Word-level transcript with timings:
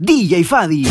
DJ 0.00 0.44
Fadi. 0.44 0.86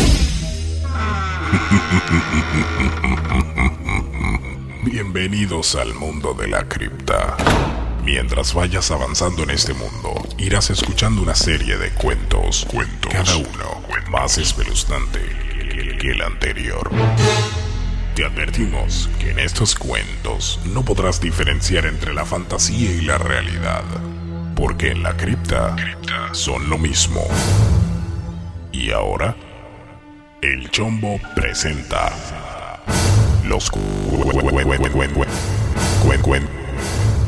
Bienvenidos 4.84 5.76
al 5.76 5.94
mundo 5.94 6.34
de 6.34 6.48
la 6.48 6.68
cripta. 6.68 7.34
Mientras 8.04 8.52
vayas 8.52 8.90
avanzando 8.90 9.44
en 9.44 9.50
este 9.50 9.72
mundo, 9.72 10.12
irás 10.36 10.68
escuchando 10.68 11.22
una 11.22 11.34
serie 11.34 11.78
de 11.78 11.88
cuentos, 11.92 12.66
cuentos, 12.70 13.10
cada 13.10 13.34
uno 13.38 13.82
más 14.10 14.36
espeluznante 14.36 15.20
que 15.98 16.10
el 16.10 16.20
anterior. 16.20 16.90
Te 18.14 18.26
advertimos 18.26 19.08
que 19.18 19.30
en 19.30 19.38
estos 19.38 19.74
cuentos 19.74 20.60
no 20.66 20.84
podrás 20.84 21.18
diferenciar 21.18 21.86
entre 21.86 22.12
la 22.12 22.26
fantasía 22.26 22.90
y 22.90 23.00
la 23.00 23.16
realidad, 23.16 23.84
porque 24.54 24.90
en 24.90 25.02
la 25.02 25.16
cripta, 25.16 25.74
cripta 25.76 26.34
son 26.34 26.68
lo 26.68 26.76
mismo. 26.76 27.26
Y 28.78 28.92
ahora, 28.92 29.34
el 30.40 30.70
Chombo 30.70 31.18
presenta 31.34 32.12
los 33.44 33.68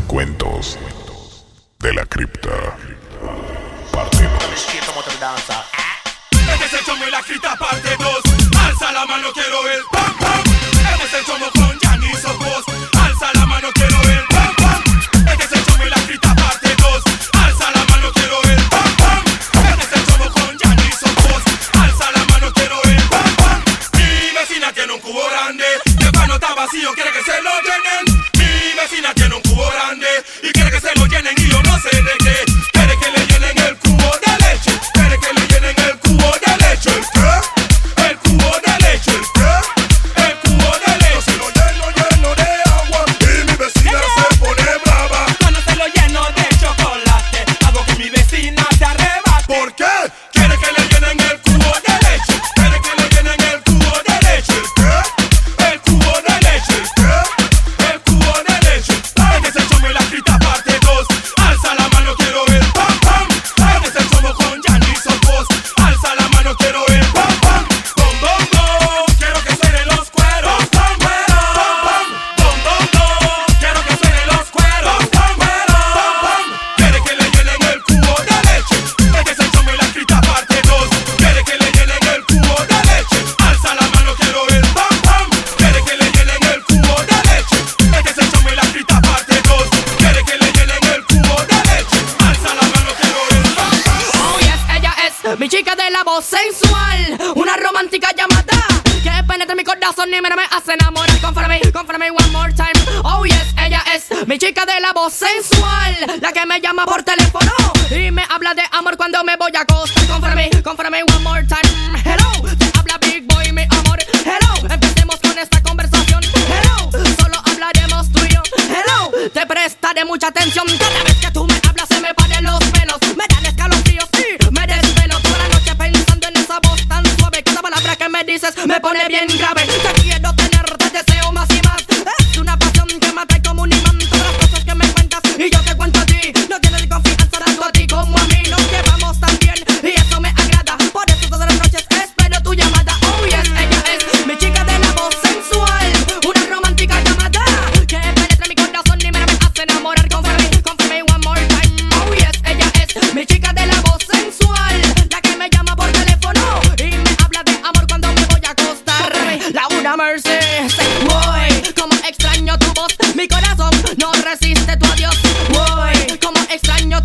cuentos 0.07 0.79
de 1.81 1.93
la 1.93 2.07
cripta. 2.07 2.51
Parte 3.91 4.29
Este 6.53 6.65
es 6.67 6.73
el 6.73 6.85
Chombo 6.85 7.09
y 7.09 7.11
la 7.11 7.23
cripta, 7.23 7.57
parte 7.57 7.97
Alza 8.57 8.93
la 8.93 9.05
mano, 9.07 9.27
el 9.27 9.83
pam 9.91 10.19
pam. 10.19 10.45
Este 11.03 11.60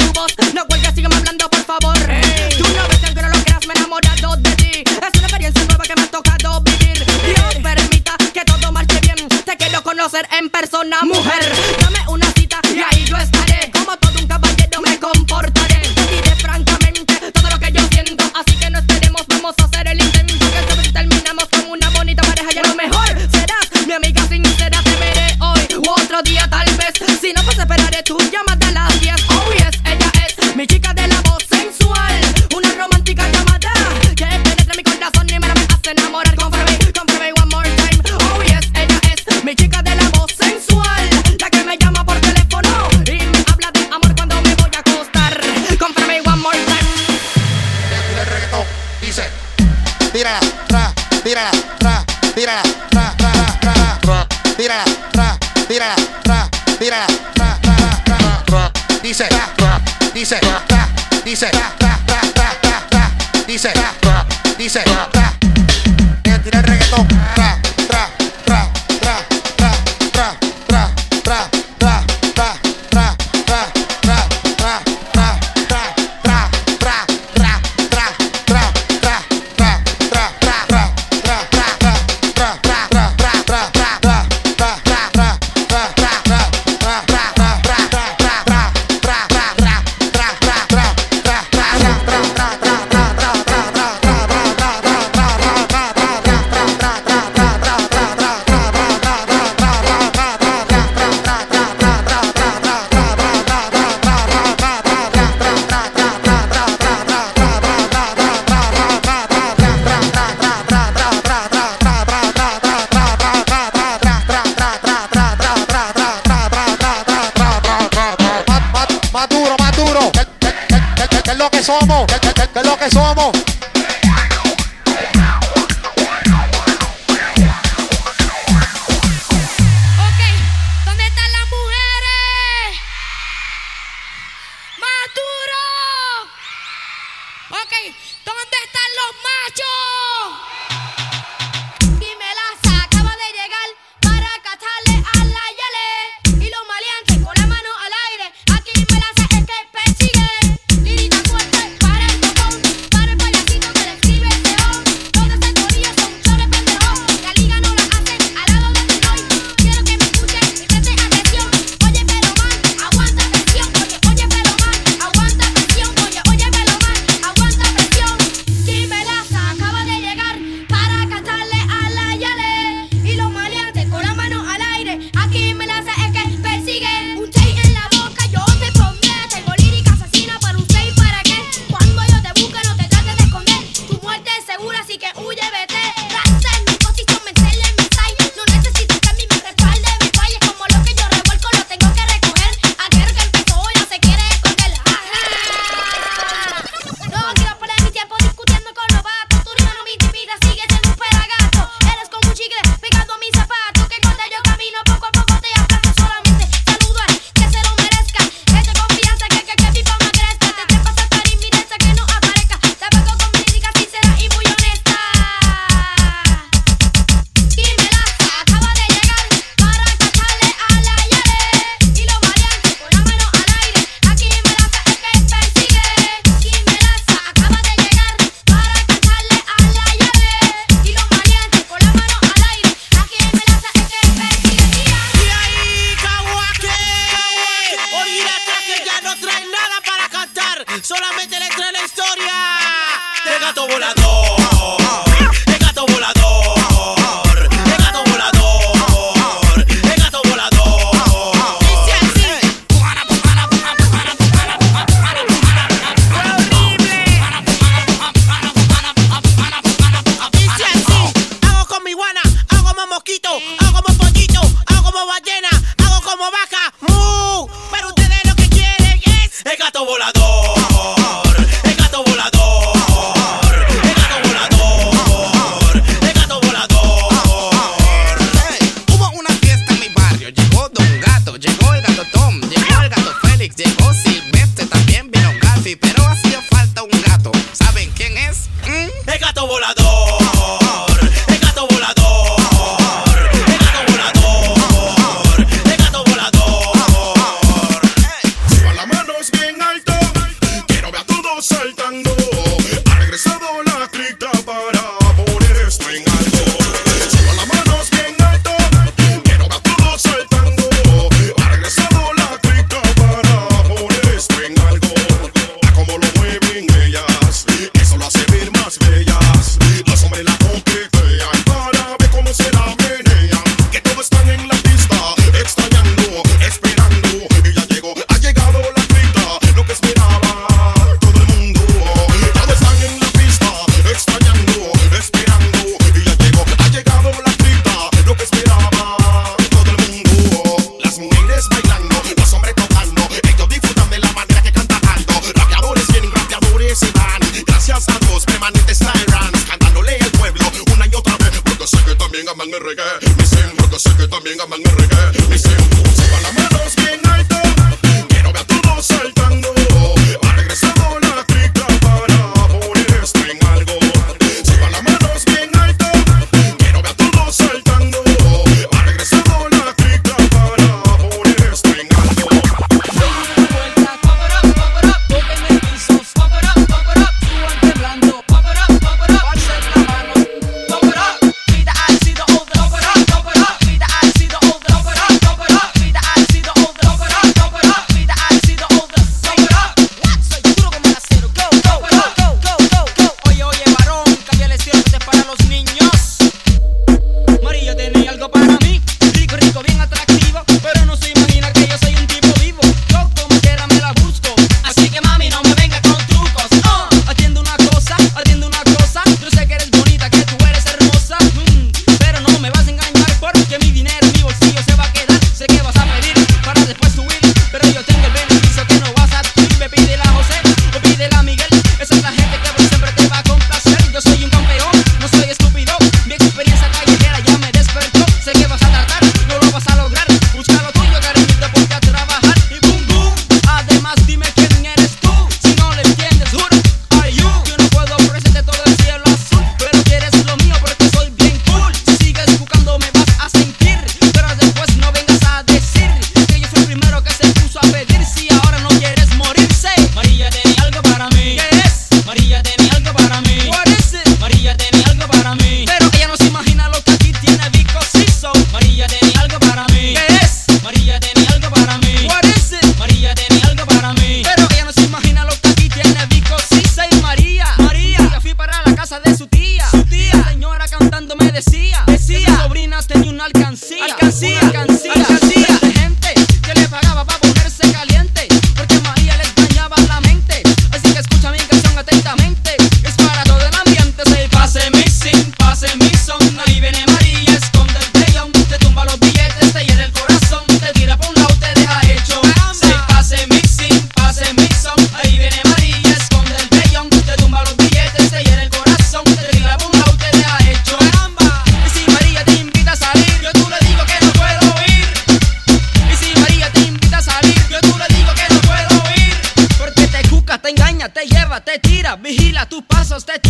you 0.06 0.14
bust. 0.14 0.54
Now 0.54 0.75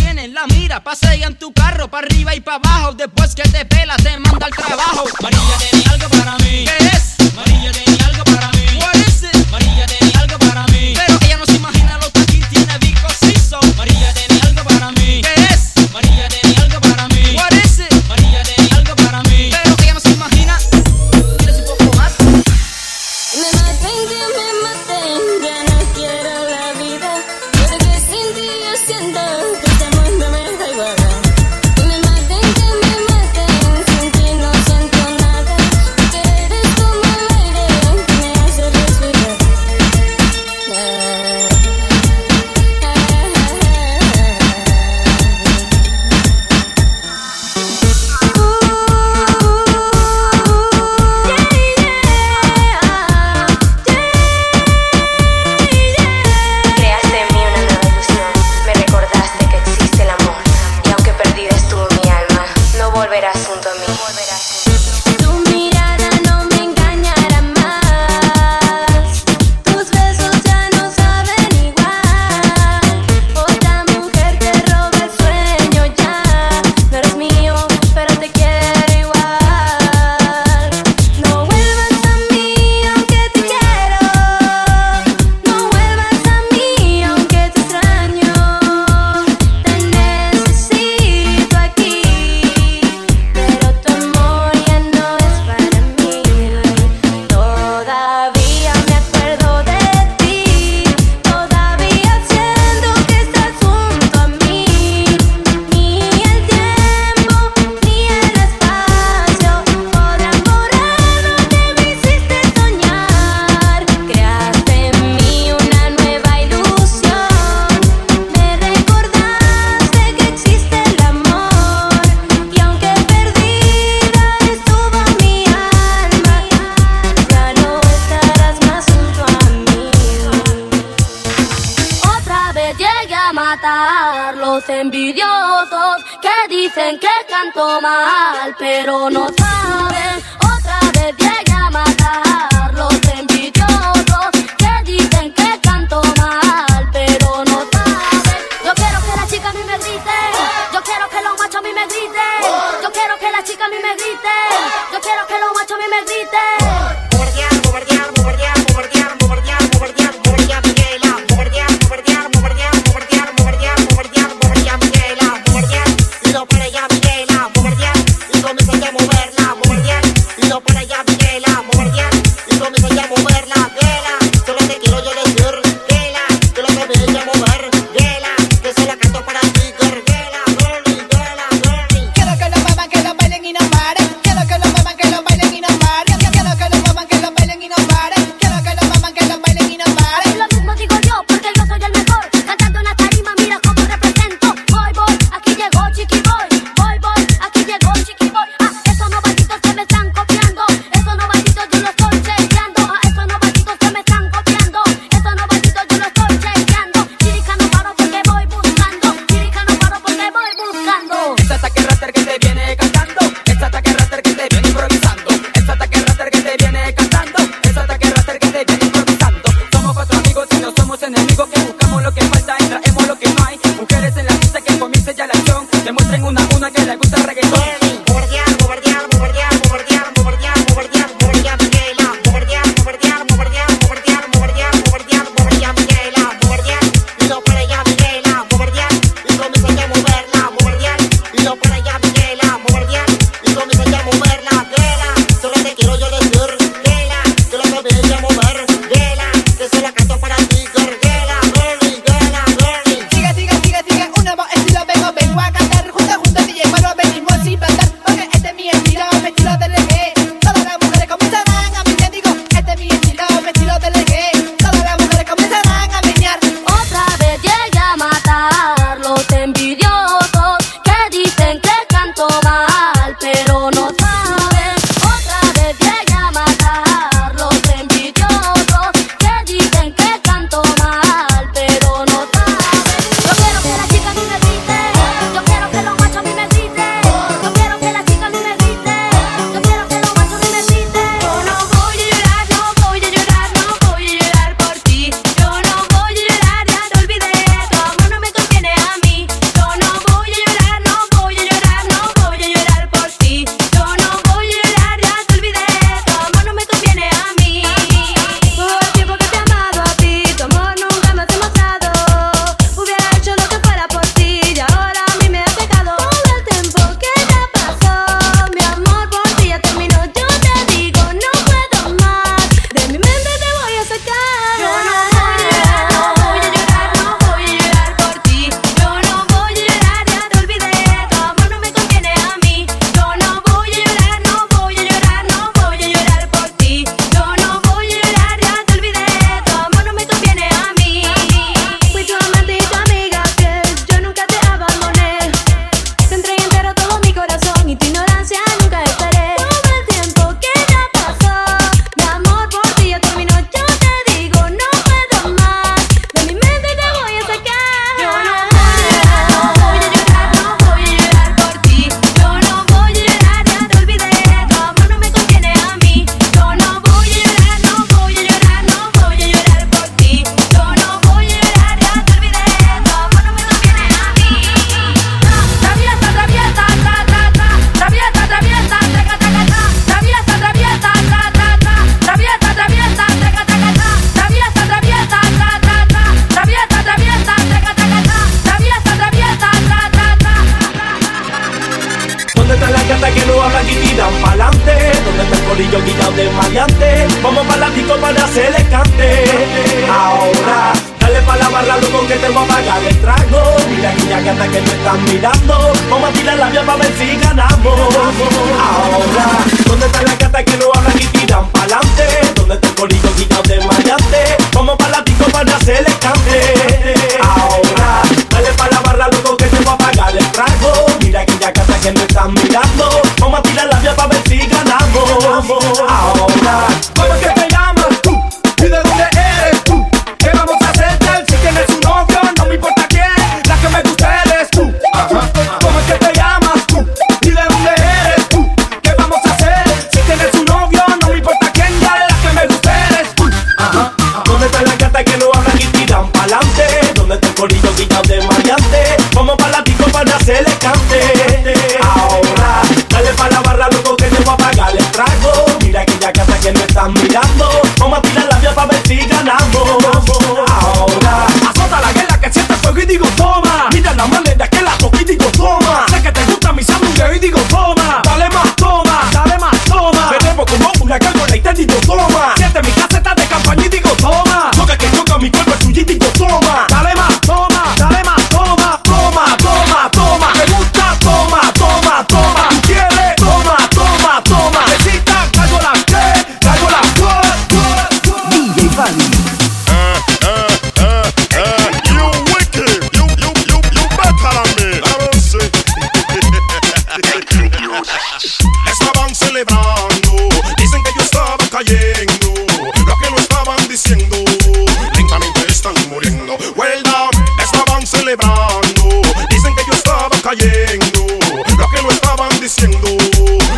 tienes 0.06 0.30
la 0.30 0.46
mira, 0.46 0.84
pasea 0.84 1.26
en 1.26 1.34
tu 1.34 1.52
carro, 1.52 1.88
para 1.88 2.06
arriba 2.06 2.32
y 2.34 2.40
para 2.40 2.58
abajo, 2.58 2.92
después 2.92 3.34
que 3.34 3.42
te 3.42 3.64
pela 3.64 3.96
te 3.96 4.16
manda 4.18 4.46
al 4.46 4.52
trabajo. 4.52 5.05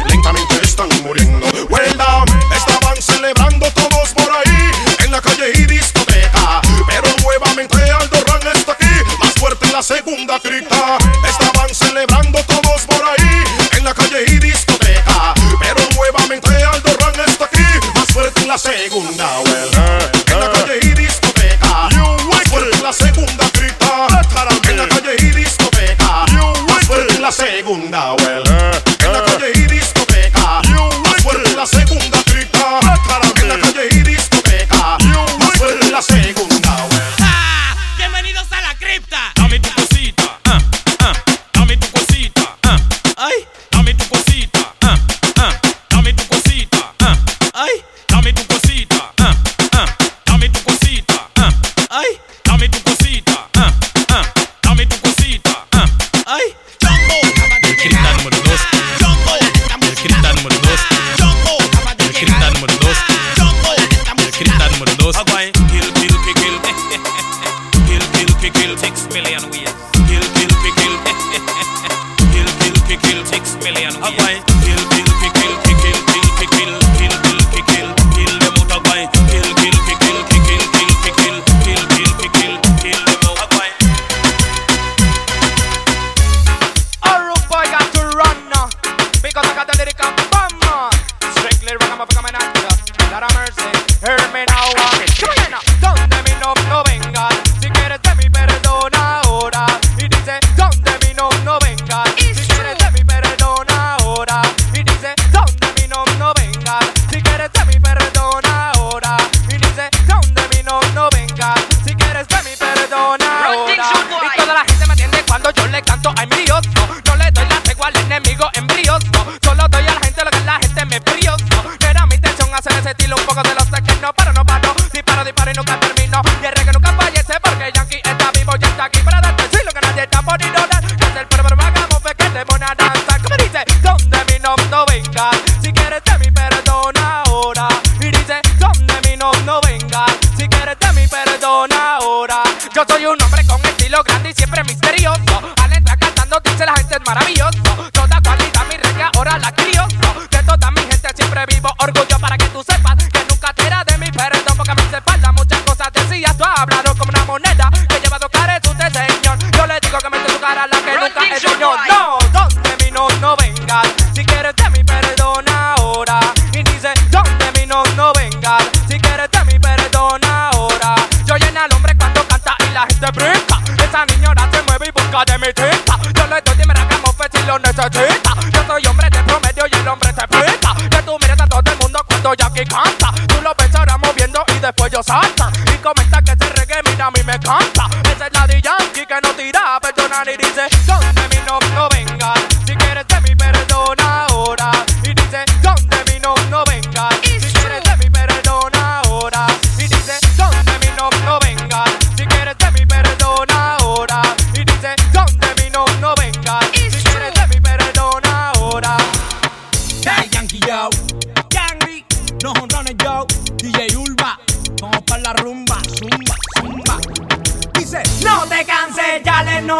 lentamente 0.06 0.60
están 0.62 0.88
muriendo. 1.02 1.46
Well 1.68 1.98
estaban 2.54 3.00
celebrando 3.00 3.70
todos 3.72 4.10
por 4.14 4.30
ahí, 4.30 4.70
en 5.04 5.12
la 5.12 5.20
calle 5.20 5.52
y 5.54 5.66
discoteca. 5.66 6.60
Pero 6.86 7.08
nuevamente 7.22 7.76
Aldo 7.90 8.22
Ran 8.26 8.40
está 8.54 8.72
aquí, 8.72 8.86
más 9.20 9.34
fuerte 9.34 9.66
en 9.66 9.72
la 9.72 9.82
segunda 9.82 10.40
cripta. 10.40 10.98
Estaban 11.28 11.74
celebrando 11.74 12.38
todos 12.44 12.82
por 12.82 13.02
ahí, 13.04 13.44
en 13.76 13.84
la 13.84 13.94
calle 13.94 14.24
y 14.26 14.38
discoteca. 14.38 15.34
Pero 15.60 15.80
nuevamente 15.94 16.48
Aldo 16.64 16.96
Ran 17.00 17.28
está 17.28 17.44
aquí, 17.44 17.64
más 17.94 18.06
fuerte 18.12 18.40
en 18.42 18.48
la 18.48 18.58
segunda. 18.58 19.40
Well, 19.40 19.70
en 20.32 20.40
la 20.40 20.50
calle 20.52 20.78
y 20.82 20.94
discoteca. 20.94 21.88
Más 22.30 22.44
fuerte 22.48 22.76
en 22.76 22.82
la 22.82 22.92
segunda 22.92 23.50
cripta. 23.52 24.06
En 24.68 24.76
la 24.76 24.88
calle 24.88 25.16
y 25.18 25.30
discoteca. 25.30 26.24
Más 26.68 26.86
fuerte 26.86 27.14
en 27.14 27.22
la 27.22 27.32
segunda. 27.32 28.14
Well, 28.14 28.47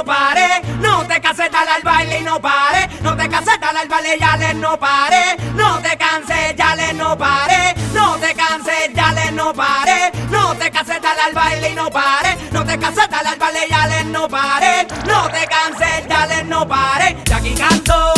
no 0.05 0.79
no 0.81 1.07
te 1.07 1.21
cases 1.21 1.51
dale 1.51 1.71
al 1.71 1.83
baile 1.83 2.21
y 2.21 2.23
no 2.23 2.41
paré, 2.41 2.89
no 3.01 3.17
te 3.17 3.29
cases 3.29 3.59
dale 3.61 3.81
al 3.81 3.89
baile 3.89 4.17
ya 4.19 4.37
le 4.37 4.55
no 4.55 4.79
paré, 4.79 5.37
no 5.55 5.79
te 5.81 5.97
canses 5.97 6.55
ya 6.57 6.75
le 6.77 6.93
no 6.95 7.17
paré, 7.17 7.75
no 7.93 8.17
te 8.17 8.35
canses 8.35 8.95
ya 8.95 9.13
le 9.13 9.33
no 9.33 9.53
paré, 9.53 10.13
no 10.31 10.55
te 10.55 10.71
cases 10.71 11.01
dale 11.01 11.21
al 11.21 11.35
baile 11.35 11.71
y 11.71 11.75
no 11.75 11.91
pare, 11.91 12.37
no 12.53 12.65
te 12.65 12.79
cases 12.79 13.09
dale 13.11 13.29
al 13.29 13.39
baile 13.39 13.67
ya 13.69 13.87
le 13.87 14.05
no 14.05 14.29
paré, 14.29 14.87
no 15.07 15.29
te 15.29 15.47
canses 15.47 16.09
ya 16.09 16.27
le 16.27 16.45
no 16.45 16.67
paré, 16.69 17.17
ya 17.25 17.37
aquí 17.37 17.55
canto. 17.55 18.17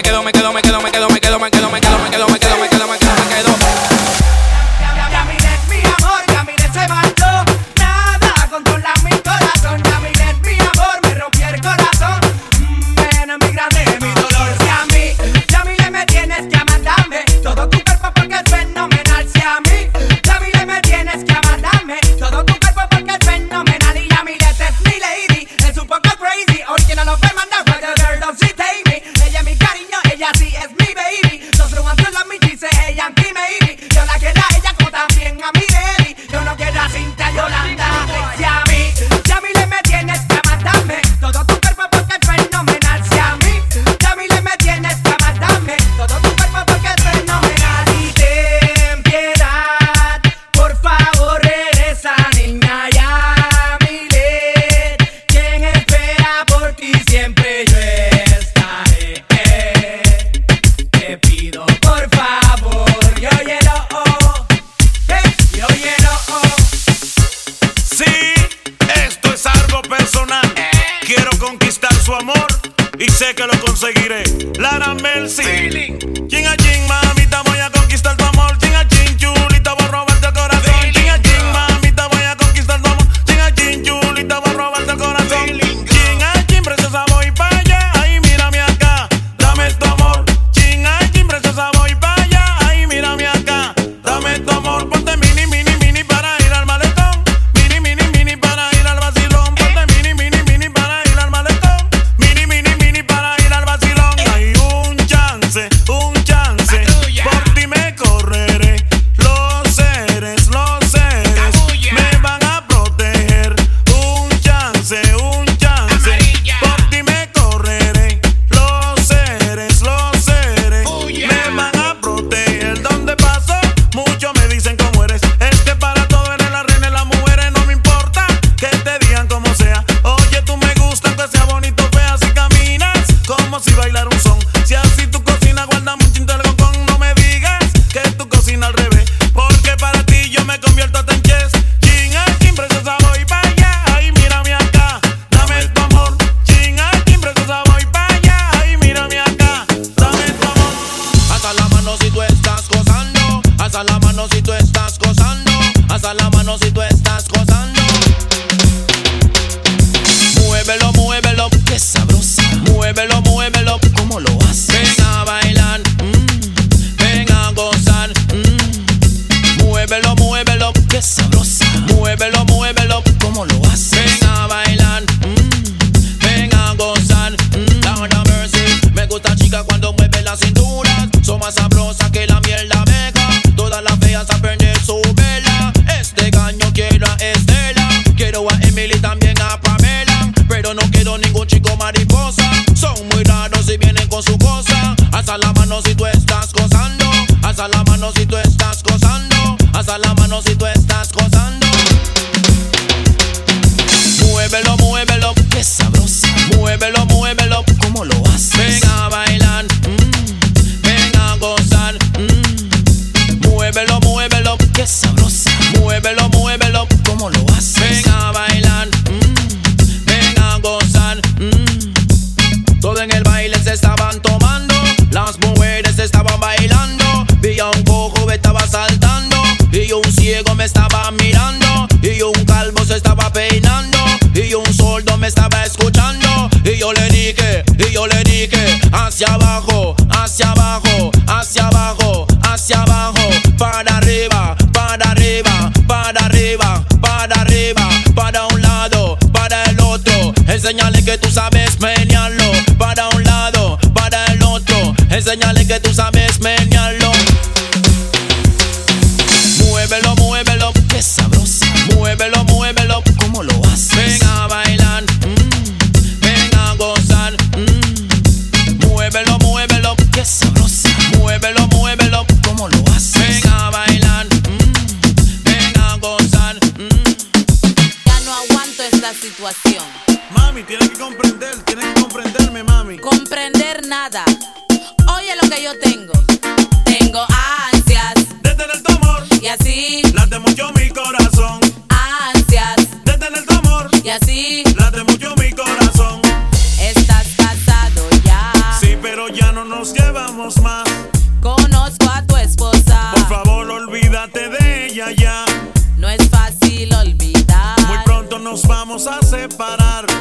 vamos 308.67 309.07
a 309.07 309.21
separar. 309.21 310.20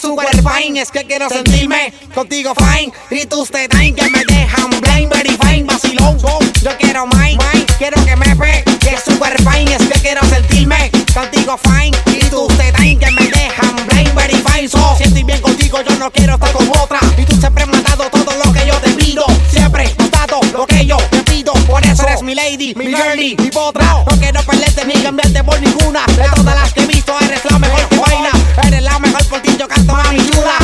Super 0.00 0.28
fine. 0.42 0.80
Es 0.80 0.90
que 0.90 1.04
quiero 1.04 1.28
sentirme 1.28 1.92
contigo 2.14 2.54
fine. 2.54 2.92
Y 3.10 3.26
tus 3.26 3.50
tetas 3.50 3.80
que 3.80 4.10
me 4.10 4.24
dejan 4.24 4.70
blind, 4.80 5.12
very 5.12 5.36
fine, 5.36 5.64
vacilón. 5.64 6.18
Yo 6.18 6.70
quiero 6.78 7.06
mine, 7.06 7.38
quiero 7.78 8.02
que 8.04 8.16
me 8.16 8.36
pegue 8.36 8.64
super 9.04 9.36
fine. 9.38 9.74
Es 9.74 9.86
que 9.86 10.00
quiero 10.00 10.20
sentirme 10.26 10.90
contigo 11.14 11.58
fine. 11.58 11.96
Y 12.06 12.24
tus 12.30 12.48
tetas 12.56 12.80
que 12.80 13.10
me 13.10 13.26
dejan 13.28 13.76
blind, 13.86 14.14
very 14.14 14.36
fine. 14.36 14.68
So, 14.68 14.96
si 14.96 15.04
estoy 15.04 15.24
bien 15.24 15.40
contigo, 15.40 15.80
yo 15.82 15.96
no 15.96 16.10
quiero 16.10 16.34
estar 16.34 16.52
con 16.52 16.68
otra. 16.80 17.00
Y 17.18 17.24
tú 17.24 17.36
siempre 17.36 17.66
me 17.66 17.76
has 17.76 17.84
dado 17.84 18.08
todo 18.10 18.32
lo 18.44 18.52
que 18.52 18.66
yo 18.66 18.74
te 18.76 18.90
pido. 18.90 19.24
Siempre 19.50 19.84
me 19.98 20.04
has 20.04 20.10
dado 20.10 20.40
lo 20.52 20.66
que 20.66 20.86
yo 20.86 20.96
te 21.10 21.22
pido. 21.24 21.52
Por 21.66 21.84
eso 21.84 22.06
eres 22.06 22.22
mi 22.22 22.34
lady, 22.34 22.74
mi 22.74 22.86
girlie, 22.86 23.36
mi 23.36 23.50
potra. 23.50 24.04
No 24.08 24.18
quiero 24.18 24.42
perderte 24.42 24.84
ni 24.86 24.94
cambiarte 24.94 25.44
por 25.44 25.60
ninguna. 25.60 26.04
De 26.06 26.24
todas 26.34 26.54
las 26.54 26.72
que 26.72 26.82
he 26.82 26.86
visto, 26.86 27.14
eres 27.20 27.40
la 27.50 27.58
mejor 27.58 27.99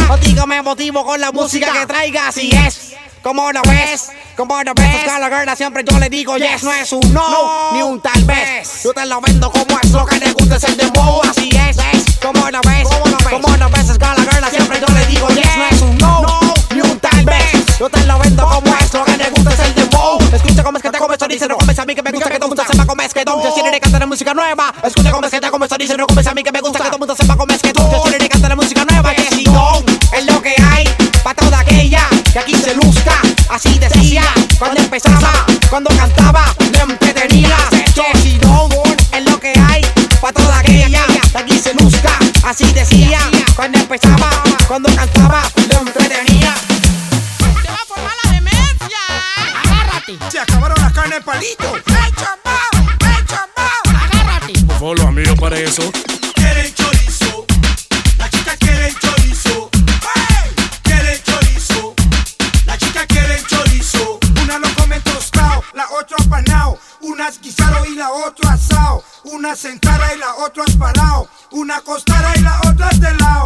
Contigo 0.07 0.47
me 0.47 0.63
motivo 0.63 1.05
con 1.05 1.21
la 1.21 1.33
música 1.33 1.73
que 1.73 1.87
traigas. 1.87 2.37
Y 2.39 2.55
es. 2.55 2.93
Como 3.23 3.51
lo 3.51 3.61
ves, 3.63 4.13
como 4.37 4.63
lo 4.63 4.73
ves, 4.73 4.95
Escala 4.95 5.29
Girl, 5.29 5.57
siempre 5.57 5.83
yo 5.83 5.99
le 5.99 6.09
digo 6.09 6.37
yes, 6.37 6.63
no 6.63 6.73
es 6.73 6.93
un 6.93 7.13
no, 7.13 7.73
ni 7.73 7.83
un 7.83 8.01
tal 8.01 8.23
vez. 8.23 8.85
Yo 8.85 8.93
te 8.93 9.05
lo 9.05 9.21
vendo 9.21 9.51
como 9.51 9.81
es 9.83 9.91
lo 9.91 10.07
que 10.07 10.21
te 10.21 10.31
gusta 10.31 10.55
es 10.55 10.63
el 10.63 10.77
dembow, 10.77 11.21
así 11.29 11.51
es, 11.51 11.77
como 12.23 12.49
lo 12.49 12.61
ves, 12.61 12.87
como 13.29 13.57
lo 13.57 13.69
ves, 13.69 13.89
Escala 13.91 14.23
Girl, 14.23 14.45
siempre 14.49 14.81
yo 14.81 14.95
le 14.95 15.07
digo 15.07 15.27
yes, 15.31 15.57
no 15.57 15.67
es 15.67 15.83
un 15.83 15.99
no, 15.99 16.41
ni 16.73 16.81
un 16.83 17.01
tal 17.01 17.25
vez. 17.25 17.79
Yo 17.81 17.91
te 17.91 18.05
lo 18.05 18.17
vendo 18.21 18.49
como 18.49 18.77
es 18.77 18.95
lo 18.95 19.05
que 19.05 19.13
te 19.13 19.31
gusta 19.31 19.53
es 19.55 19.59
el 19.59 19.75
dembow. 19.75 20.19
Escucha 20.33 20.63
cómo 20.63 20.79
es 20.79 20.83
que 20.85 20.91
te 20.91 20.99
comes 20.99 21.19
chorizo, 21.19 21.49
no 21.49 21.57
comes 21.57 21.79
a 21.81 21.85
mí 21.85 21.95
que 21.97 22.03
me 22.03 22.13
gusta 22.13 22.31
que 22.31 22.39
todo 22.39 22.47
el 22.47 22.51
mundo 22.51 22.65
sepa 22.71 22.87
cómo 22.87 23.03
es 23.03 23.13
que 23.13 23.25
tú. 23.25 23.43
Yo 23.43 23.55
quiero 23.55 23.71
que 23.73 23.81
cantar 23.81 24.07
música 24.07 24.35
nueva. 24.35 24.73
Escucha 24.85 25.11
cómo 25.11 25.27
es 25.27 25.33
que 25.33 25.41
te 25.41 25.51
comes 25.51 25.69
chorizo, 25.69 25.97
no 25.97 26.07
comes 26.07 26.27
a 26.29 26.33
mí 26.33 26.45
que 26.45 26.53
me 26.53 26.61
gusta 26.61 26.79
que 26.79 26.91
todo 26.91 26.99
mundo 26.99 27.17
sepa 27.17 27.37
cómo 27.37 27.53
es 27.53 27.61
que 27.61 27.73
tú. 27.73 27.83
Yo 27.91 28.03
quiero 28.03 28.19
que 28.19 28.29
cantar 28.29 28.55
música 28.55 28.85
nueva, 28.85 29.13
que 29.15 29.35
si 29.35 29.45
no, 29.45 29.83
que 30.47 30.63
hay 30.63 30.85
pa' 31.25 31.35
toda 31.35 31.59
aquella 31.59 32.09
que 32.33 32.39
aquí 32.39 32.55
se 32.55 32.75
luzca. 32.75 33.15
Así 33.49 33.79
decía 33.79 34.23
cuando 34.59 34.81
empezaba, 34.81 35.33
cuando 35.69 35.91
cantaba, 35.97 36.45
le 36.73 36.81
entretenía. 36.81 37.57
Que 37.95 38.19
si 38.21 38.39
no, 38.39 38.69
es 39.13 39.25
lo 39.25 39.41
que 39.41 39.53
hay 39.59 39.83
pa' 40.21 40.33
toda 40.33 40.59
aquella 40.61 41.05
que 41.33 41.39
aquí 41.39 41.59
se 41.59 41.75
luzca. 41.75 42.17
Así 42.45 42.73
decía 42.73 43.19
cuando 43.57 43.79
empezaba, 43.79 44.31
cuando 44.69 44.95
cantaba, 44.95 45.43
le 45.69 45.77
entretenía. 45.77 46.55
Se 47.63 47.69
va 47.69 47.81
a 47.83 47.87
formar 47.89 48.15
la 48.25 48.33
demencia. 48.33 49.01
Agárrate. 49.65 50.19
Se 50.31 50.39
acabaron 50.39 50.79
las 50.81 50.93
carnes 50.93 51.25
palito. 51.25 51.75
¡Ey, 51.75 52.13
chambao! 52.21 52.71
¡Ey, 53.01 53.25
chambao! 53.27 53.83
Agárrate. 54.05 54.53
Por 54.65 54.77
favor, 54.77 54.99
los 54.99 55.07
amigos 55.09 55.37
para 55.41 55.59
eso. 55.59 55.91
Apanao. 67.27 67.29
Una 67.29 67.29
es 67.29 67.41
guisado 67.41 67.85
y 67.87 67.95
la 67.95 68.13
otra 68.13 68.53
asado. 68.53 69.05
Una 69.25 69.57
sentada 69.57 70.15
y 70.15 70.19
la 70.19 70.35
otra 70.37 70.65
asparao. 70.65 71.29
Una 71.53 71.81
costada 71.81 72.33
y 72.37 72.41
la 72.41 72.61
otra 72.69 72.89
de 72.91 73.15
lado. 73.15 73.46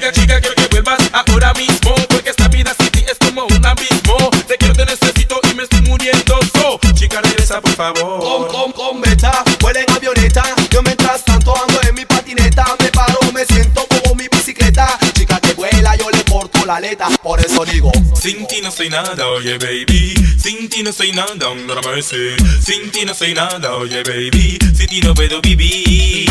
Chica, 0.00 0.12
chica, 0.12 0.40
quiero 0.40 0.54
que 0.54 0.66
vuelvas 0.68 0.98
ahora 1.12 1.52
mismo. 1.52 1.94
Porque 2.08 2.30
esta 2.30 2.48
vida 2.48 2.74
sin 2.80 2.88
ti 2.88 3.04
es 3.06 3.18
como 3.18 3.44
un 3.44 3.66
abismo. 3.66 4.30
Te 4.48 4.56
quiero, 4.56 4.72
te 4.72 4.86
necesito 4.86 5.38
y 5.50 5.54
me 5.54 5.64
estoy 5.64 5.82
muriendo. 5.82 6.38
So, 6.54 6.80
chica, 6.94 7.20
regresa, 7.20 7.60
por 7.60 7.72
favor. 7.72 8.18
Con, 8.18 8.48
con, 8.48 8.72
con 8.72 9.00
beta, 9.02 9.44
huele 9.62 9.80
en 9.86 9.94
la. 16.80 17.08
Por 17.22 17.40
eso 17.40 17.64
digo, 17.64 17.92
Sin 18.20 18.46
ti 18.46 18.60
no 18.62 18.70
soy 18.70 18.88
nada, 18.88 19.26
oye 19.28 19.58
baby. 19.58 20.14
Sin 20.38 20.68
ti 20.68 20.82
no 20.82 20.92
soy 20.92 21.12
nada, 21.12 21.34
no 21.36 21.74
mercy. 21.82 22.36
Sin 22.64 22.90
ti 22.90 23.04
no 23.04 23.14
soy 23.14 23.34
nada, 23.34 23.74
oye 23.76 24.02
baby. 24.02 24.58
Sin 24.74 24.86
ti 24.86 25.00
no 25.00 25.14
puedo 25.14 25.40
vivir. 25.40 26.28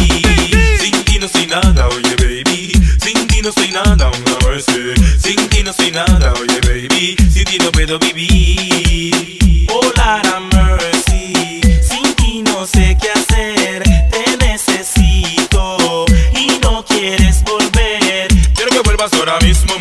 Sin 0.80 1.04
ti 1.06 1.20
no 1.20 1.28
soy 1.28 1.46
nada, 1.48 1.88
oye 1.88 2.16
baby. 2.16 2.72
Sin 3.04 3.28
ti 3.28 3.42
no 3.42 3.52
soy 3.52 3.72
nada, 3.72 3.96
no 3.96 4.48
mercy. 4.48 4.94
Sin 5.22 5.48
ti 5.50 5.64
no 5.64 5.72
soy 5.74 5.92
nada, 5.92 6.34
oye 6.34 6.60
baby. 6.62 7.16
Sin 7.32 7.46
ti 7.46 7.58
no 7.60 7.72
puedo 7.72 8.00
vivir. 8.00 9.68
Oh, 9.72 9.92
Lara 9.96 10.40
Mercy, 10.40 11.62
sin 11.82 12.14
ti 12.16 12.42
no 12.42 12.66
sé 12.66 12.98
qué 13.00 13.10
hacer, 13.12 13.84
te 14.10 14.38
necesito 14.48 16.06
y 16.34 16.60
no 16.62 16.84
quieres 16.86 17.44
volver. 17.44 18.28
Quiero 18.56 18.72
que 18.72 18.80
vuelvas 18.80 19.14
ahora 19.14 19.38
mismo, 19.42 19.74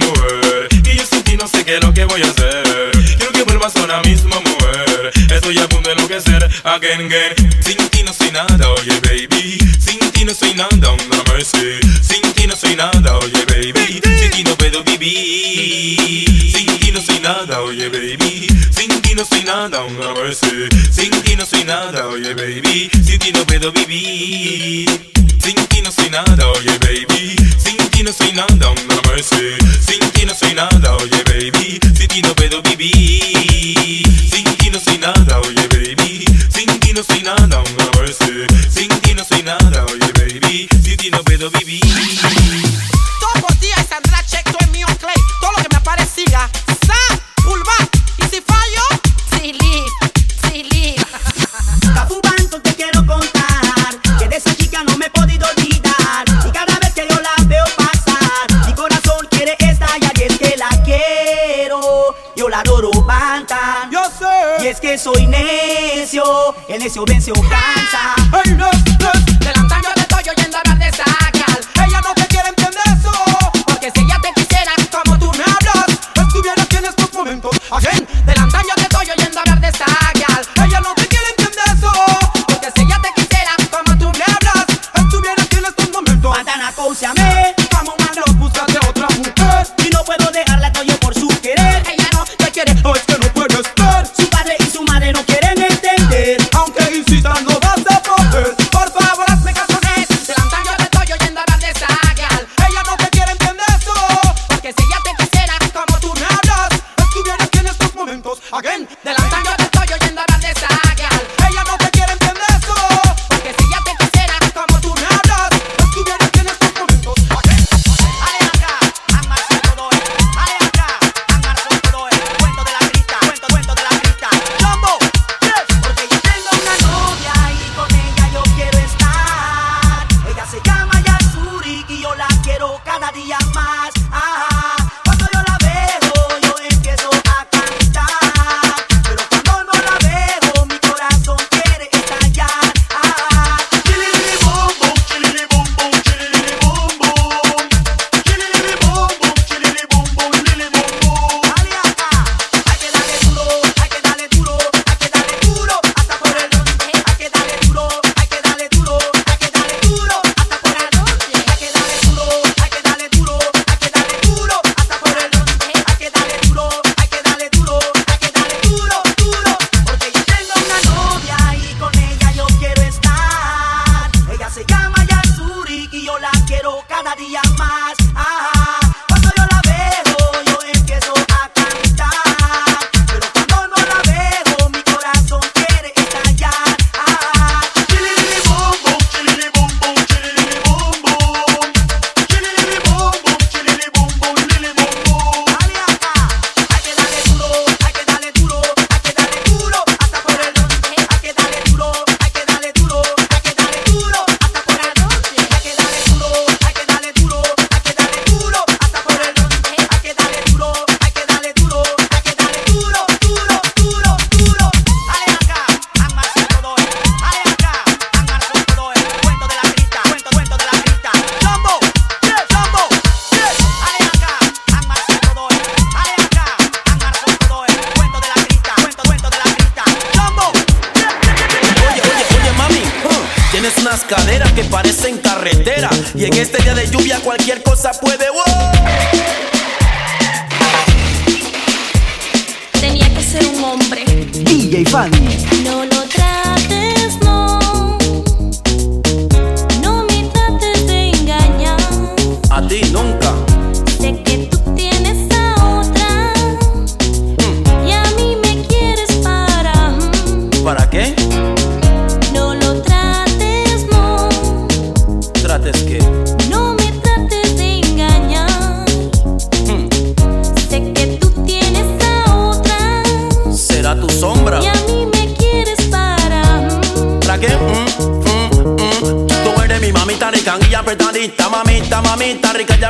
que 1.68 1.78
lo 1.80 1.92
que 1.92 2.04
voy 2.06 2.22
a 2.22 2.24
hacer. 2.24 2.90
Quiero 3.18 3.30
que 3.30 3.42
vuelvas 3.42 3.74
con 3.74 3.86
la 3.88 4.00
misma 4.00 4.40
mujer. 4.40 5.12
Estoy 5.30 5.58
a 5.58 5.68
punto 5.68 5.90
de 5.90 5.96
enloquecer. 5.96 6.42
Again, 6.64 7.02
again. 7.02 7.34
Sin 7.62 7.76
ti 7.90 8.02
no 8.02 8.10
soy 8.14 8.30
nada, 8.30 8.70
oye, 8.70 8.98
baby. 9.02 9.58
Sin 9.78 9.98
ti 10.12 10.24
no 10.24 10.32
soy 10.32 10.54
nada, 10.54 10.92
una 10.92 11.22
mercy. 11.30 11.78
Sin 12.00 12.22
ti 12.32 12.46
no 12.46 12.56
soy 12.56 12.74
nada, 12.74 13.18
oye, 13.18 13.44
baby. 13.44 14.00
Sin 14.02 14.30
ti 14.30 14.44
no 14.44 14.56
puedo 14.56 14.82
vivir. 14.82 16.52
Sin 16.56 16.78
ti 16.78 16.90
no 16.90 17.02
soy 17.02 17.20
nada, 17.20 17.60
oye, 17.60 17.90
baby. 17.90 18.48
Sin 18.70 18.88
ti 19.02 19.14
no 19.14 19.26
soy 19.26 19.44
nada, 19.44 19.84
una 19.84 20.14
mercy. 20.14 20.70
Sin 20.90 21.10
ti 21.22 21.36
no 21.36 21.44
soy 21.44 21.64
nada, 21.64 22.06
oye, 22.06 22.32
baby. 22.32 22.90
Sin 23.04 23.18
ti 23.18 23.30
no 23.30 23.44
puedo 23.44 23.72
vivir. 23.72 24.88
Sin 25.44 25.56
ti 25.68 25.82
no 25.82 25.92
soy 25.92 26.08
nada, 26.08 26.48
oye, 26.48 26.78
baby. 26.78 27.36
Sin 27.62 27.76
ti 27.98 28.04
no 28.04 28.12
soy 28.12 28.32
nada, 28.32 28.70
una 28.70 29.00
merced. 29.08 29.58
Sin 29.84 29.98
ti 30.12 30.24
no 30.24 30.32
soy 30.32 30.54
nada, 30.54 30.94
oye 30.98 31.24
baby. 31.24 31.80
Sin 31.96 32.06
ti 32.06 32.22
no 32.22 32.32
puedo 32.32 32.62
vivir. 32.62 34.06
Sin 34.30 34.44
ti 34.56 34.70
no 34.70 34.78
soy 34.78 34.98
nada, 34.98 35.40
oye 35.40 35.66
baby. 35.66 36.24
Sin 36.54 36.78
ti 36.78 36.92
no 36.92 37.02
soy 37.02 37.24
nada, 37.24 37.58
una 37.58 37.90
merced. 37.98 38.46
Sin 38.70 38.88
ti 39.00 39.14
no 39.14 39.24
soy 39.24 39.42
nada, 39.42 39.84
oye 39.86 40.12
baby. 40.12 40.68
Sin 40.80 40.96
ti 40.96 41.10
no 41.10 41.24
puedo 41.24 41.50
vivir. 41.50 41.82
Todos 43.18 43.50
los 43.50 43.60
días 43.60 43.84
Sandra 43.88 44.24
Check, 44.24 44.44
todo 44.44 44.58
es 44.60 44.70
mío, 44.70 44.86
Clay. 45.00 45.16
Todo 45.40 45.50
lo 45.56 45.62
que 45.64 45.68
me 45.68 45.76
aparecía. 45.78 46.48
soy 64.98 65.26
necio, 65.26 66.24
el 66.68 66.80
necio 66.80 67.04
vence 67.06 67.30
o 67.30 67.40
cansa. 67.40 68.77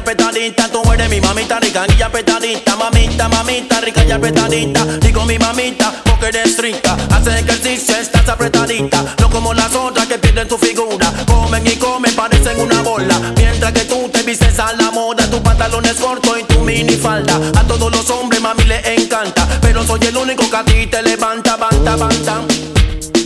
apretadita, 0.08 0.68
tú 0.68 0.80
eres 0.90 1.10
mi 1.10 1.20
mamita 1.20 1.60
rica 1.60 1.84
y 1.86 2.00
apretadita, 2.00 2.76
mamita, 2.76 3.28
mamita 3.28 3.78
rica 3.82 4.02
y 4.06 4.10
apretadita, 4.10 4.86
digo 5.02 5.26
mi 5.26 5.38
mamita, 5.38 5.92
porque 6.02 6.28
eres 6.28 6.56
rica, 6.56 6.96
hace 7.10 7.40
ejercicio, 7.40 7.94
estás 7.94 8.26
apretadita, 8.26 9.04
no 9.20 9.28
como 9.28 9.52
las 9.52 9.74
otras 9.74 10.06
que 10.06 10.16
pierden 10.18 10.48
tu 10.48 10.56
figura, 10.56 11.12
comen 11.26 11.66
y 11.66 11.76
comen, 11.76 12.14
parecen 12.16 12.58
una 12.58 12.80
bola, 12.80 13.20
mientras 13.36 13.70
que 13.72 13.84
tú 13.84 14.08
te 14.10 14.22
vistes 14.22 14.58
a 14.58 14.72
la 14.72 14.90
moda, 14.90 15.28
tus 15.28 15.40
pantalones 15.40 15.96
cortos 15.96 16.38
y 16.40 16.44
tu 16.44 16.60
minifalda, 16.60 17.38
a 17.56 17.64
todos 17.64 17.94
los 17.94 18.08
hombres 18.08 18.40
mami 18.40 18.64
le 18.64 18.94
encanta, 18.94 19.46
pero 19.60 19.84
soy 19.86 20.00
el 20.04 20.16
único 20.16 20.48
que 20.48 20.56
a 20.56 20.64
ti 20.64 20.86
te 20.86 21.02
levanta, 21.02 21.56
banta, 21.56 21.96
banta. 21.96 22.40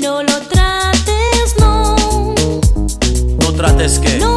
No 0.00 0.20
lo 0.20 0.40
trates, 0.48 1.54
no. 1.60 2.34
No 3.38 3.52
trates 3.52 4.00
que. 4.00 4.31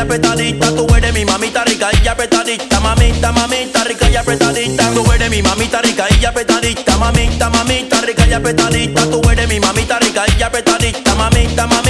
y 0.00 0.02
apretadita, 0.02 0.74
tú 0.74 0.86
eres 0.96 1.12
mi 1.12 1.26
mamita 1.26 1.62
rica 1.64 1.90
y 2.02 2.08
apretadita, 2.08 2.80
mamita, 2.80 3.32
mamita 3.32 3.84
rica 3.84 4.08
y 4.08 4.16
apretadita, 4.16 4.90
tú 4.94 5.12
eres 5.12 5.28
mi 5.28 5.42
mamita 5.42 5.82
rica 5.82 6.06
y 6.18 6.24
apretadita, 6.24 6.96
mamita, 6.96 7.50
mamita 7.50 8.00
rica 8.00 8.26
y 8.26 8.32
apretadita, 8.32 9.02
tú 9.10 9.20
eres 9.30 9.46
mi 9.46 9.60
mamita 9.60 9.98
rica 9.98 10.24
y 10.38 10.42
apretadita, 10.42 11.14
mamita, 11.16 11.66
mamita 11.66 11.89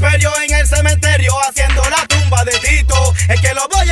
en 0.00 0.54
el 0.54 0.66
cementerio 0.66 1.32
haciendo 1.48 1.82
la 1.90 2.06
tumba 2.06 2.44
de 2.44 2.52
Tito. 2.52 3.14
Es 3.28 3.40
que 3.40 3.52
lo 3.54 3.66
voy 3.68 3.87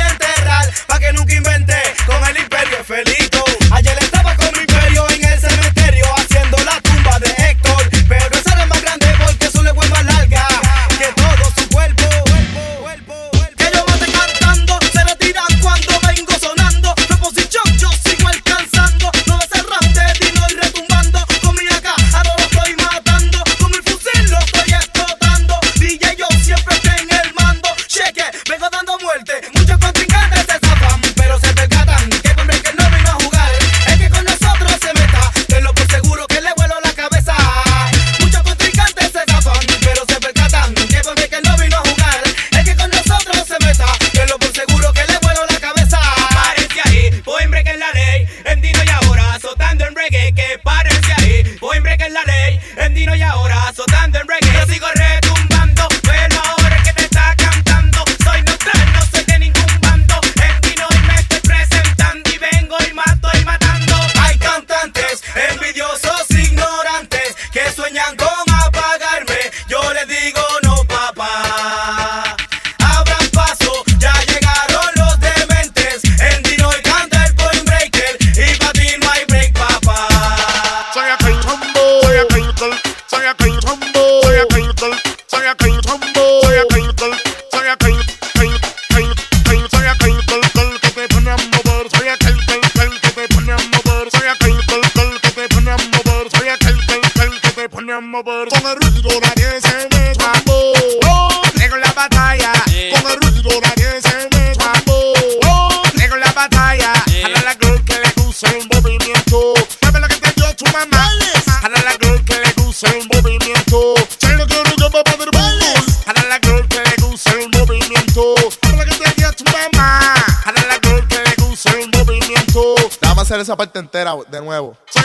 esa 123.41 123.55
parte 123.55 123.79
entera 123.79 124.13
de 124.29 124.41
nuevo. 124.41 124.77
Que 124.91 124.99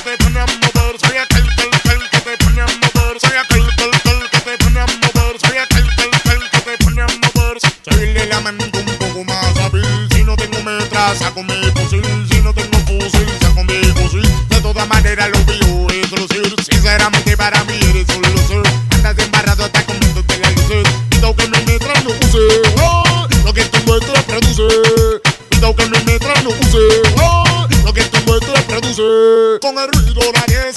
te 0.00 0.16
ponemos 0.18 0.73
mover. 3.14 3.20
Soy 3.20 3.36
aquel, 3.36 3.62
aquel, 3.70 3.94
aquel 3.94 4.30
que 4.30 4.40
te 4.40 4.64
pone 4.64 4.80
a 4.80 4.86
mover. 4.86 5.40
Soy 5.40 5.58
aquel, 5.58 5.88
aquel, 5.90 6.14
aquel 6.14 6.50
que 6.50 6.60
te 6.60 6.84
pone 6.84 7.02
a 7.02 7.06
mover. 7.06 7.58
Seguirle 7.82 8.26
la 8.26 8.40
mente 8.40 8.78
un 8.78 8.98
poco 8.98 9.24
más 9.24 9.56
hábil. 9.58 10.08
Si 10.12 10.22
no 10.24 10.36
tengo 10.36 10.62
metra, 10.62 11.14
saco 11.16 11.42
mi 11.42 11.70
fusil. 11.74 12.02
Si 12.30 12.40
no 12.40 12.52
tengo 12.52 12.78
fusil, 12.86 13.28
saco 13.40 13.64
mi 13.64 13.80
fusil. 13.94 14.48
De 14.48 14.60
todas 14.60 14.88
maneras 14.88 15.30
lo 15.30 15.44
veo 15.44 15.86
es 15.90 16.10
lucir. 16.10 16.54
Sinceramente 16.70 17.36
para 17.36 17.62
mí 17.64 17.78
eres 17.90 18.08
un 18.16 18.22
lucir. 18.22 18.62
Andas 18.90 19.18
embarrado 19.18 19.64
hasta 19.64 19.84
comiéndote 19.84 20.38
la 20.38 20.50
luces. 20.50 20.88
Cuidado 21.10 21.36
que 21.36 21.48
mi 21.48 21.58
metra 21.64 21.94
no 22.02 22.10
use. 22.10 22.62
Oh, 22.82 23.28
lo 23.44 23.52
que 23.52 23.64
tú 23.64 23.78
muestras 23.86 24.24
produce. 24.24 24.68
Cuidado 25.50 25.76
que 25.76 25.86
mi 25.86 25.98
metra 26.04 26.34
no 26.42 26.50
use. 26.50 27.02
Ah, 27.18 27.68
lo 27.84 27.92
que 27.92 28.02
tú 28.04 28.18
muestras 28.26 28.64
produce. 28.64 29.60
Con 29.60 29.78
el 29.78 29.88
ruido 29.92 30.32
la 30.32 30.40
nadie 30.40 30.73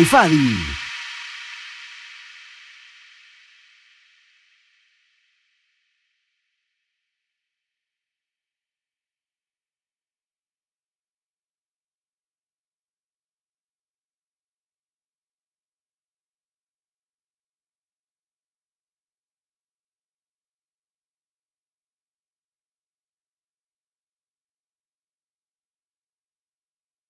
DJ 0.00 0.06
Fadi. 0.06 0.79